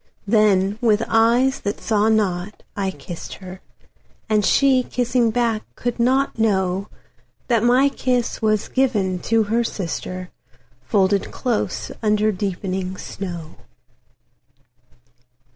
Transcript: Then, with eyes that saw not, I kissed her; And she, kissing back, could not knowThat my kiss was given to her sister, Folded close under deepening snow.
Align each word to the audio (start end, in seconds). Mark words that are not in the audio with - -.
Then, 0.25 0.79
with 0.81 1.03
eyes 1.07 1.59
that 1.59 1.79
saw 1.79 2.09
not, 2.09 2.63
I 2.75 2.89
kissed 2.89 3.35
her; 3.35 3.61
And 4.27 4.43
she, 4.43 4.81
kissing 4.81 5.29
back, 5.29 5.61
could 5.75 5.99
not 5.99 6.37
knowThat 6.37 7.61
my 7.61 7.87
kiss 7.87 8.41
was 8.41 8.67
given 8.67 9.19
to 9.19 9.43
her 9.43 9.63
sister, 9.63 10.31
Folded 10.81 11.31
close 11.31 11.91
under 12.01 12.31
deepening 12.31 12.97
snow. 12.97 13.57